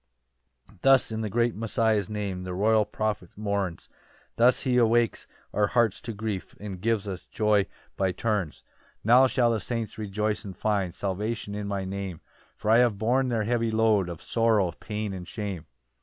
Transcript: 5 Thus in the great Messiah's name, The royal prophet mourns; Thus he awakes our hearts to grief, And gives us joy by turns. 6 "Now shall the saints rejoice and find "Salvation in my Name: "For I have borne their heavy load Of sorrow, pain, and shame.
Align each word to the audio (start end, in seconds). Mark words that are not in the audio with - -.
5 0.69 0.81
Thus 0.81 1.11
in 1.11 1.21
the 1.21 1.29
great 1.29 1.55
Messiah's 1.55 2.09
name, 2.09 2.41
The 2.41 2.55
royal 2.55 2.85
prophet 2.85 3.37
mourns; 3.37 3.87
Thus 4.35 4.61
he 4.61 4.77
awakes 4.77 5.27
our 5.53 5.67
hearts 5.67 6.01
to 6.01 6.11
grief, 6.11 6.55
And 6.59 6.81
gives 6.81 7.07
us 7.07 7.27
joy 7.27 7.67
by 7.97 8.11
turns. 8.11 8.55
6 8.55 8.65
"Now 9.03 9.27
shall 9.27 9.51
the 9.51 9.59
saints 9.59 9.99
rejoice 9.99 10.43
and 10.43 10.57
find 10.57 10.95
"Salvation 10.95 11.53
in 11.53 11.67
my 11.67 11.85
Name: 11.85 12.19
"For 12.57 12.71
I 12.71 12.79
have 12.79 12.97
borne 12.97 13.29
their 13.29 13.43
heavy 13.43 13.69
load 13.69 14.09
Of 14.09 14.23
sorrow, 14.23 14.71
pain, 14.71 15.13
and 15.13 15.27
shame. 15.27 15.67